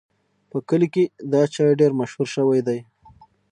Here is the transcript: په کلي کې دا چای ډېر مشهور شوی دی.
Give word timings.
په 0.49 0.57
کلي 0.69 0.87
کې 0.93 1.03
دا 1.31 1.41
چای 1.53 1.71
ډېر 1.79 1.91
مشهور 1.99 2.27
شوی 2.35 2.59
دی. 2.67 2.79